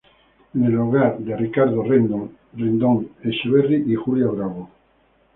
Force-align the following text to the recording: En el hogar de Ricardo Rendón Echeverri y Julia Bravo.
En 0.55 0.63
el 0.63 0.75
hogar 0.79 1.19
de 1.19 1.37
Ricardo 1.37 1.83
Rendón 1.83 3.09
Echeverri 3.21 3.83
y 3.85 3.93
Julia 3.93 4.25
Bravo. 4.29 4.67